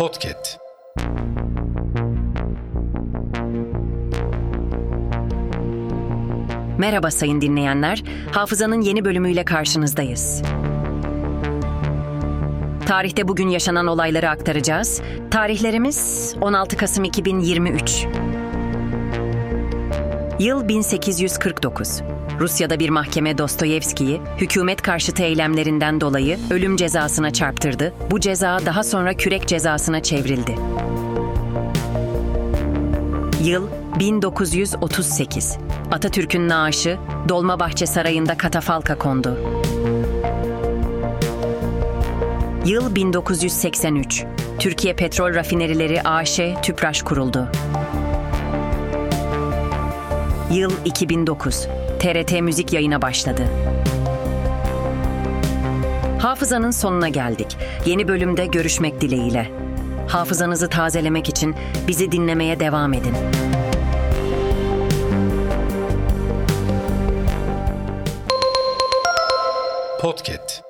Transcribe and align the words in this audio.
Podcast. 0.00 0.58
Merhaba 6.78 7.10
sayın 7.10 7.40
dinleyenler. 7.40 8.02
Hafızanın 8.32 8.80
yeni 8.80 9.04
bölümüyle 9.04 9.44
karşınızdayız. 9.44 10.42
Tarihte 12.86 13.28
bugün 13.28 13.48
yaşanan 13.48 13.86
olayları 13.86 14.30
aktaracağız. 14.30 15.02
Tarihlerimiz 15.30 16.34
16 16.40 16.76
Kasım 16.76 17.04
2023. 17.04 18.06
Yıl 20.40 20.68
1849. 20.68 22.02
Rusya'da 22.40 22.78
bir 22.78 22.88
mahkeme 22.88 23.38
Dostoyevski'yi 23.38 24.20
hükümet 24.38 24.82
karşıtı 24.82 25.22
eylemlerinden 25.22 26.00
dolayı 26.00 26.38
ölüm 26.50 26.76
cezasına 26.76 27.32
çarptırdı. 27.32 27.92
Bu 28.10 28.20
ceza 28.20 28.58
daha 28.66 28.84
sonra 28.84 29.14
kürek 29.14 29.48
cezasına 29.48 30.02
çevrildi. 30.02 30.54
Yıl 33.42 33.68
1938. 33.98 35.58
Atatürk'ün 35.92 36.48
naaşı 36.48 36.98
Dolmabahçe 37.28 37.86
Sarayı'nda 37.86 38.36
katafalka 38.36 38.98
kondu. 38.98 39.38
Yıl 42.66 42.94
1983. 42.94 44.24
Türkiye 44.58 44.96
Petrol 44.96 45.34
Rafinerileri 45.34 46.02
AŞ 46.02 46.40
Tüpraş 46.62 47.02
kuruldu. 47.02 47.48
Yıl 50.50 50.72
2009. 50.84 51.68
TRT 51.98 52.40
müzik 52.40 52.72
yayına 52.72 53.02
başladı. 53.02 53.42
Hafızanın 56.18 56.70
sonuna 56.70 57.08
geldik. 57.08 57.56
Yeni 57.86 58.08
bölümde 58.08 58.46
görüşmek 58.46 59.00
dileğiyle. 59.00 59.50
Hafızanızı 60.08 60.68
tazelemek 60.68 61.28
için 61.28 61.56
bizi 61.88 62.12
dinlemeye 62.12 62.60
devam 62.60 62.94
edin. 62.94 63.14
Podcast. 70.00 70.69